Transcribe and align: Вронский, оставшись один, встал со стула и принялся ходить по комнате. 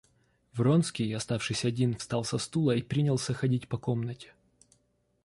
Вронский, 0.53 1.13
оставшись 1.15 1.63
один, 1.63 1.95
встал 1.95 2.23
со 2.23 2.39
стула 2.39 2.71
и 2.71 2.81
принялся 2.81 3.35
ходить 3.35 3.67
по 3.67 3.77
комнате. 3.77 4.33